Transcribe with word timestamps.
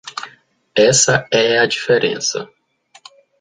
Essa 0.89 1.27
é 1.31 1.59
a 1.59 1.67
diferença. 1.67 2.49